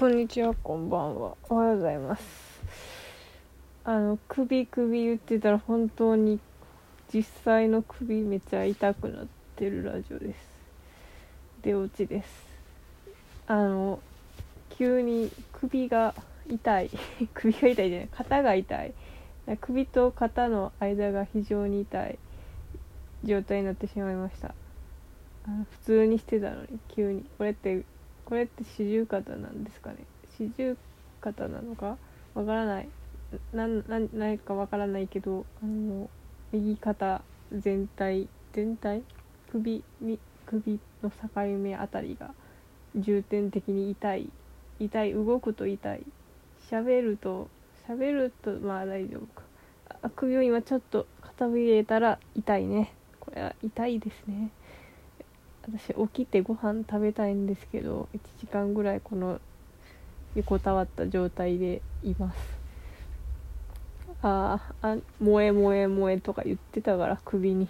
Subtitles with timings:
[0.00, 1.36] こんにちは、こんばんは。
[1.50, 2.24] おはようございます。
[3.84, 6.40] あの、首首言ってたら本当に
[7.12, 9.26] 実際の首めっちゃ痛くなっ
[9.56, 10.38] てるラジオです。
[11.60, 12.28] 出落ちです。
[13.46, 14.00] あの、
[14.70, 16.14] 急に首が
[16.48, 16.90] 痛い。
[17.34, 18.94] 首が痛いじゃない、肩が痛い。
[19.60, 22.18] 首と肩の間が非常に痛い
[23.22, 24.54] 状態になってしまいました。
[25.44, 27.84] 普通にしてたのに急にこれって
[28.30, 29.96] これって四十肩なんですかね？
[30.38, 30.76] 四十
[31.20, 31.98] 肩なのか？
[32.34, 32.88] わからない。
[33.52, 36.08] ななないかわからないけどあの
[36.52, 39.02] 右肩全体全体？
[39.52, 42.30] 首に首の境目あたりが
[42.96, 44.30] 重点的に痛い。
[44.78, 46.02] 痛い動くと痛い。
[46.70, 47.48] 喋ると
[47.88, 49.42] 喋るとまあ大丈夫か。
[50.02, 51.06] あ首を今ちょっと
[51.38, 52.94] 傾けたら痛いね。
[53.18, 54.50] これは痛いですね。
[55.78, 59.40] 私起きてご飯食べたいんですけど1時間ぐらいこの
[60.34, 62.60] 横たわった状態でいます。
[64.22, 67.68] ああ萌え萌え萌えとか言ってたから首に。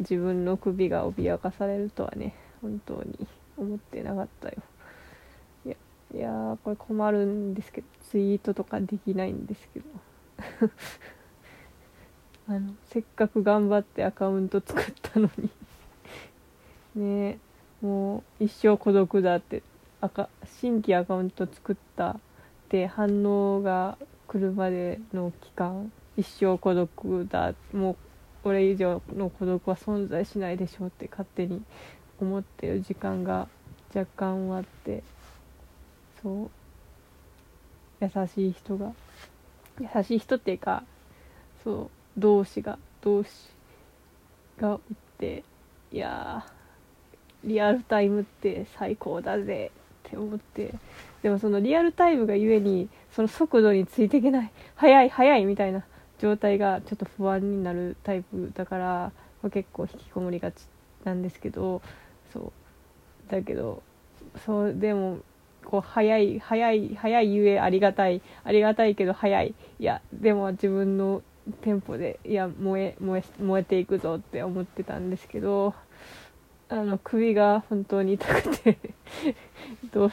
[0.00, 4.56] 自分の首が脅かされるとはね本当に思ってなかったよ。
[5.64, 5.76] いや
[6.14, 9.86] いやーこれ困るんですけどツイートとかできないんですけど。
[12.46, 15.48] あのせっかく頑張ってアカウント作ったのに
[16.94, 17.38] ね
[17.80, 19.62] もう一生孤独だって
[20.00, 20.28] 赤
[20.60, 22.16] 新規アカウント作ったっ
[22.68, 27.54] て反応が来るまでの期間一生孤独だ。
[27.72, 27.96] もう
[28.42, 31.62] これ以上の孤独は存在しないでしょうって勝手に
[32.20, 33.48] 思ってる時間が
[33.94, 35.02] 若干あって
[36.22, 36.50] そう。
[38.00, 38.92] 優しい人が。
[39.80, 40.84] 優しい人っていうか
[41.64, 43.30] そう同士が同士
[44.58, 44.80] がおっ
[45.18, 45.42] て
[45.90, 46.46] いや
[47.44, 49.70] リアルタイムって最高だぜ。
[50.06, 50.74] って思って。
[51.22, 54.50] でもそのリアルタイムがゆえにその速度についていけない。
[54.76, 55.82] 速い速いみたいな
[56.18, 59.12] 状態がちょっと不安になるタイプだから
[59.50, 60.66] 結構引きこもりがち
[61.04, 61.80] なんですけど。
[62.32, 62.52] そう。
[63.30, 63.82] だけど
[64.44, 65.20] そうでも
[65.64, 68.20] こう早い早い早いゆえありがたい。
[68.44, 69.54] ありがたいけど早い。
[69.78, 71.22] いやでも自分の
[71.62, 75.74] テンポでいや燃え燃え燃えていくぞって思ってたんですけど。
[76.74, 78.78] あの首が本当に痛くて
[79.94, 80.10] ど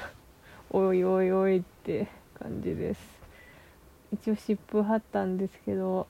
[0.70, 3.02] おいおいおいって感じです。
[4.14, 6.06] 一応湿布貼ったんですけど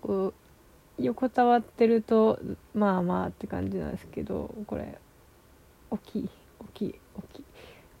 [0.00, 2.38] こう横たわってると
[2.74, 5.00] まあまあって感じなんですけどこれ
[6.04, 6.30] 起き起
[6.72, 6.98] き起
[7.32, 7.44] き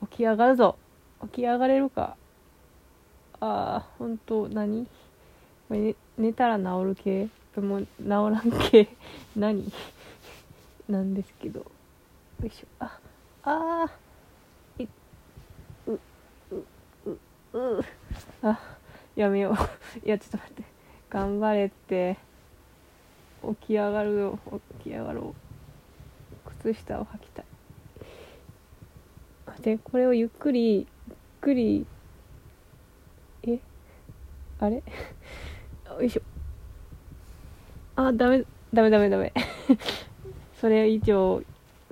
[0.02, 0.76] 起き上がるぞ。
[1.22, 2.16] 起き上がれるか。
[3.40, 4.86] ああ本当何？
[5.68, 7.28] 寝たら治る系？
[7.56, 8.86] も治らん系？
[9.34, 9.72] 何？
[10.88, 11.60] なんですけど。
[11.60, 11.66] よ
[12.44, 12.66] いしょ。
[12.80, 12.98] あ
[13.42, 14.82] あー。
[14.84, 14.88] い
[15.86, 15.98] うう
[17.54, 17.84] うう
[18.42, 18.58] あ
[19.14, 19.54] やめよう。
[20.06, 20.62] いやちょっと待って。
[21.10, 22.18] 頑張れって。
[23.60, 24.38] 起き上がるよ。
[24.78, 25.34] 起き上がろ
[26.46, 26.50] う。
[26.62, 27.44] 靴下を履きたい。
[29.62, 30.86] でこれをゆっくりゆっ
[31.40, 31.86] くり。
[33.42, 33.58] え？
[34.60, 34.82] あれ？
[35.86, 36.22] よいしょ。
[37.96, 39.32] あダメダメダメダメ。
[40.66, 41.44] それ以上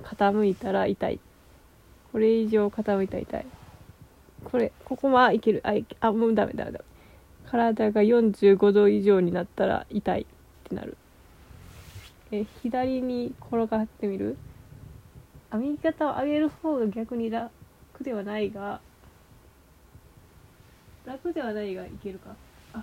[0.02, 1.20] 傾いたら痛い。
[2.10, 3.46] これ以上傾いたら痛い。
[4.42, 5.60] これここはいける。
[5.62, 6.84] あいあもうダメダメダメ。
[7.48, 10.26] 体が45度以上になったら痛いっ
[10.68, 10.96] てなる。
[12.32, 14.36] え左に転がってみる？
[15.52, 17.52] あ右肩を上げる方が逆に楽
[18.02, 18.80] ではないが
[21.06, 22.34] 楽ではないがいけるか？
[22.72, 22.82] あ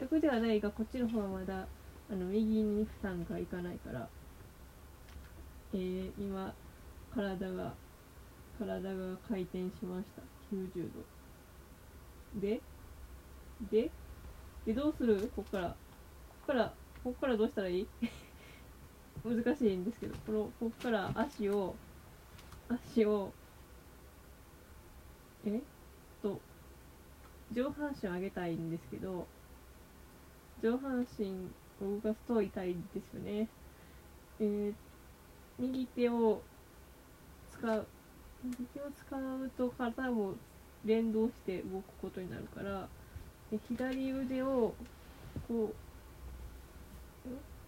[0.00, 1.66] 楽ではないがこっちの方はまだ
[2.08, 4.08] あの右に負担がいかないから。
[5.74, 6.54] えー、今
[7.14, 7.74] 体が
[8.58, 10.22] 体が回転しました。
[10.54, 10.88] 90
[12.34, 12.40] 度。
[12.40, 12.60] で
[13.70, 13.90] で
[14.64, 15.30] でどうする？
[15.36, 15.68] こっから。
[15.68, 15.74] こ
[16.44, 17.86] っからこっからどうしたらいい？
[19.24, 20.14] 難しいんですけど。
[20.26, 21.74] このこっから足を
[22.68, 23.32] 足を
[25.44, 25.58] え？
[25.58, 25.60] っ
[26.22, 26.40] と
[27.52, 29.26] 上半身上げたいんですけど
[30.62, 31.48] 上半身
[31.80, 33.48] を動かすと痛いですよね。
[34.40, 34.74] えー、
[35.58, 36.42] 右手を
[37.52, 37.86] 使う
[38.44, 40.34] 右手を使うと体も
[40.84, 42.88] 連動して動くことになるから
[43.50, 44.74] で左腕を
[45.48, 45.74] こう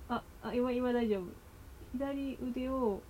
[0.08, 1.22] ああ今今大丈夫。
[1.92, 3.00] 左腕を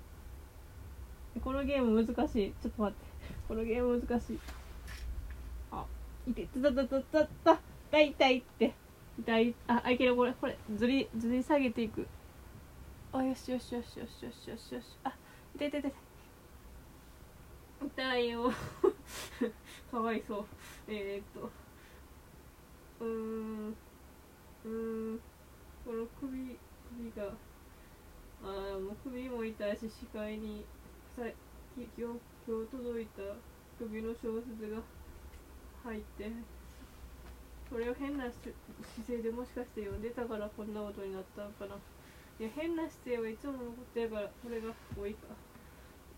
[1.43, 2.53] このゲーム難しい。
[2.63, 3.35] ちょっと待って。
[3.49, 4.39] このゲーム難しい。
[5.71, 5.85] あ
[6.27, 6.33] い。
[6.33, 7.59] てたたたたた
[7.91, 8.73] た痛いって。
[9.19, 9.55] 痛い。
[9.69, 10.17] ああいける。
[10.17, 12.07] これこれずりずり下げていく。
[13.19, 14.85] あよしよしよしよしよしよしよし。
[15.03, 15.17] あ
[15.55, 15.93] 痛い痛い
[17.97, 18.53] 痛いよ。
[19.91, 20.47] かわいそう。
[20.87, 21.51] えー、っと。
[23.01, 23.77] うん。
[24.65, 25.21] うん。
[25.83, 26.59] この首
[26.99, 27.33] 首が。
[28.45, 30.67] ああもう首も痛いし視界に
[31.17, 31.23] さ
[31.75, 33.23] 今日今日届いた
[33.79, 34.83] 首の小説が
[35.85, 36.31] 入って。
[37.71, 38.53] これを変な姿
[39.09, 41.77] 勢でもしかして読んでたからこんなことになったのかな。
[42.39, 45.29] いや変な姿勢はいつも残ってるからこれが多いか。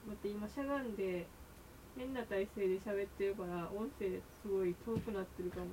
[0.07, 1.27] 待って今しゃがんで
[1.97, 5.67] 変な体勢で喋ってるから音声すごい遠くなってるかも。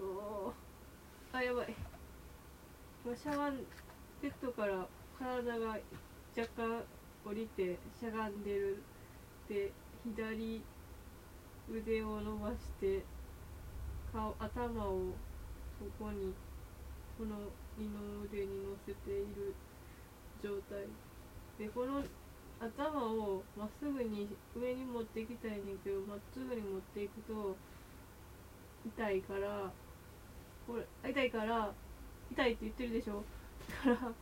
[0.00, 0.52] お
[1.32, 1.74] あやばい。
[3.06, 3.56] 今しゃがん
[4.20, 4.86] ベッドから
[5.18, 5.78] 体が
[6.36, 6.84] 若干
[7.24, 8.82] 降りてしゃがんでる。
[9.48, 9.72] で
[10.04, 10.62] 左
[11.70, 13.02] 腕を伸ばして
[14.12, 15.12] 顔頭を
[15.78, 16.34] そこに
[17.18, 17.36] この
[17.78, 19.54] 二の腕に乗せている
[20.42, 20.86] 状態。
[21.58, 22.02] でこの
[22.60, 27.56] 頭をまっすぐに上に持っていきたいねんけどまっすぐに持っていくと
[28.86, 29.70] 痛いから
[30.66, 31.72] これ痛いから
[32.32, 33.22] 痛いって言ってるでしょ？
[33.86, 34.12] だから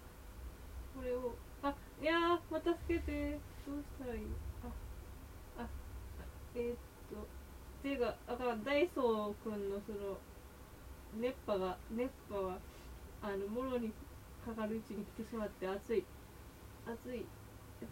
[0.95, 3.39] これをあいやまた助けて。
[3.67, 4.23] どうしたらいい？
[5.59, 5.67] ああ
[6.55, 6.77] えー、っ
[7.11, 7.27] とっ
[7.83, 8.63] ていうかあかん。
[8.65, 10.17] ダイソーくんのその
[11.15, 12.59] 熱波が熱波は
[13.23, 13.93] あのもろに
[14.45, 16.05] かかるうちに来てしまって熱い。
[16.87, 17.21] 熱い。
[17.21, 17.89] ちょっ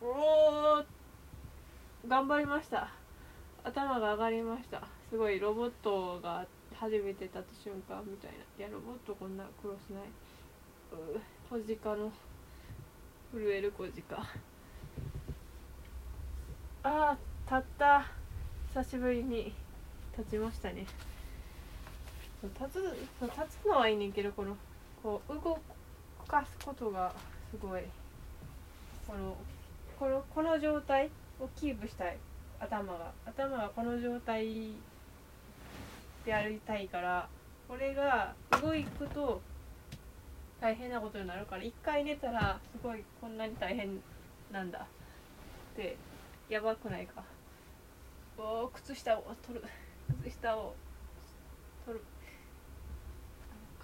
[0.00, 0.06] と。
[0.06, 0.08] お
[0.80, 0.84] お
[2.08, 2.90] 頑張りました。
[3.62, 4.82] 頭が上がりました。
[5.08, 8.36] すごいロボットが初めて立つ瞬間みたいな。
[8.58, 10.02] いやロボットこんな苦労しない。
[10.92, 12.12] う小鹿の。
[13.32, 14.26] 震える小鹿。
[16.82, 18.06] あー立った。
[18.74, 19.54] 久しぶりに
[20.18, 20.86] 立ちましたね。
[22.60, 23.32] 立つ立
[23.62, 24.56] つのはいいねんけどこの
[25.02, 25.58] こう動
[26.26, 27.12] かすことが
[27.50, 27.82] すごい
[29.06, 29.36] この
[29.98, 31.10] このこの状態
[31.40, 32.16] をキープしたい
[32.60, 34.72] 頭が頭がこの状態
[36.24, 37.28] でやりたいから
[37.68, 38.58] これが動
[38.98, 39.40] くと
[40.60, 44.00] 大変なことになるから一回寝たらすごいこんなに大変
[44.50, 45.96] なんだって
[46.48, 47.22] やばくないか？
[48.38, 49.64] お靴下を取る。
[50.24, 50.74] 靴下を。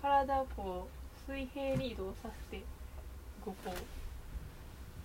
[0.02, 0.88] 体をこ
[1.28, 2.62] う水平に移動させて
[3.44, 3.70] こう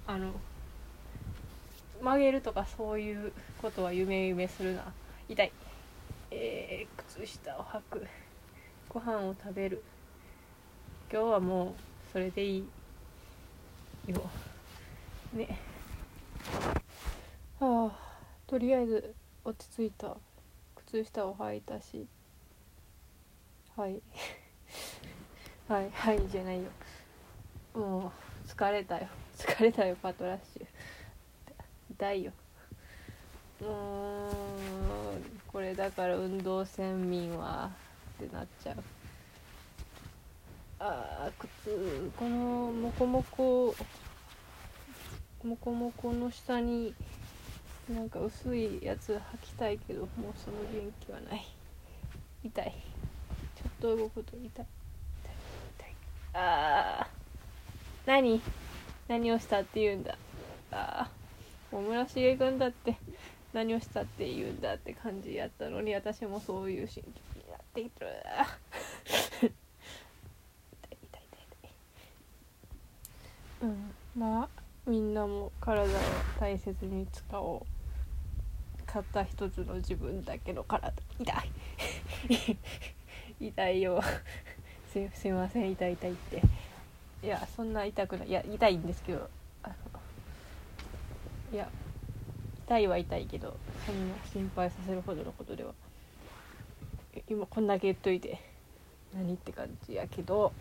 [0.07, 0.31] あの
[2.01, 3.31] 曲げるとかそういう
[3.61, 4.93] ことは夢夢するな。
[5.27, 5.51] 痛い。
[6.31, 8.07] えー、靴下を履く。
[8.89, 9.83] ご飯を食べる。
[11.11, 11.73] 今日はもう
[12.11, 14.21] それでいいよ。
[15.33, 15.59] ね。
[17.59, 17.97] はあ
[18.45, 20.17] とりあえず落ち着いた。
[20.87, 22.05] 靴下を履いたし。
[23.75, 24.01] はい。
[25.67, 26.69] はいはいじゃないよ。
[27.73, 28.11] も
[28.45, 29.07] う疲れたよ。
[29.35, 30.65] 疲れたよパトラッシュ。
[31.89, 32.31] 痛いよ。
[33.61, 34.31] うーん
[35.47, 37.71] これだから運動専民は
[38.23, 38.83] ってなっちゃう。
[40.77, 43.75] あー靴このモコモコ
[45.43, 46.93] モコモコの下に
[47.89, 51.43] なんか薄いやつ履きたいけどもうその元気はない。
[52.43, 52.75] 痛い。
[53.55, 54.65] ちょっと動くと痛い。
[56.35, 57.07] あ
[58.05, 58.41] 何？
[59.07, 60.17] 何をしたって言うんだ？
[60.71, 61.09] あ
[61.71, 62.97] あもう村重君だって。
[63.53, 67.91] 何をしたって言うんだって感じやったのに私もそういう心境になっている。
[69.39, 69.51] 痛い
[70.89, 71.21] 痛い痛い
[71.61, 71.71] 痛い
[73.61, 73.93] うん。
[74.13, 74.49] まあ
[74.85, 75.87] みんなも体を
[76.37, 77.65] 大切に使おう。
[78.85, 80.93] たった一つの自分だけの体。
[81.17, 82.57] 痛い。
[83.47, 84.01] 痛いよ。
[84.95, 86.41] すすいません痛い痛いって。
[87.21, 88.29] いやそんな痛くない。
[88.29, 89.29] いや痛いんですけど
[91.51, 91.67] いや
[92.65, 95.73] 痛いは痛いけどそんな心配させるほどのことでは。
[97.27, 98.39] 今こんだけ言っといて
[99.13, 100.53] 何って感じやけど。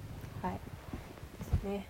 [0.42, 0.58] はい。
[1.38, 1.86] ですね。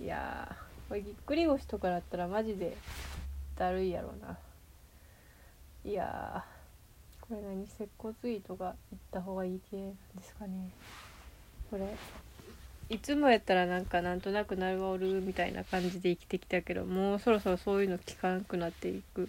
[0.00, 0.54] いや
[0.88, 2.76] これぎっくり腰とかだったらマジで
[3.56, 4.38] だるいやろうな。
[5.84, 6.44] いや
[7.20, 10.70] これ何接骨院とか行った方がいい系なんですかね。
[11.74, 11.86] これ。
[12.88, 19.28] いつもやったらなんかなんとなくなるわおるみたいな感じで生きてきたけどもうそろそろそういうの聞かなくなっていく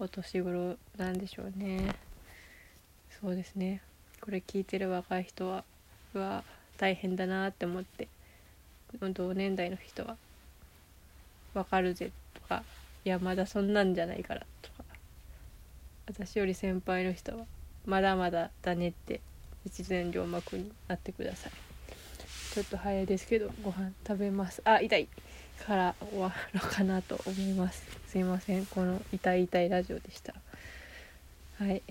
[0.00, 1.94] お年頃なんでしょうね。
[3.22, 3.82] そうですね。
[4.20, 5.62] これ聞いてる若い人は
[6.14, 6.42] うわ
[6.76, 8.08] 大変だなって思って。
[9.14, 10.16] 同年代の人は
[11.54, 12.64] 「わかるぜ」とか
[13.04, 14.84] 「いやまだそんなんじゃないから」とか。
[16.08, 17.44] 私より先輩の人は
[17.86, 19.20] 「まだまだだね」って
[19.64, 21.52] 一然両幕になってください。
[22.54, 24.60] ちょっと早いですけどご飯食べます。
[24.64, 25.08] あ痛い。
[25.66, 27.82] から終わろうかなと思います。
[28.08, 28.66] すいません。
[28.66, 30.34] この痛い痛いラジオでした。
[31.58, 31.82] はい。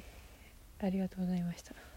[0.81, 1.88] ありがとうございました。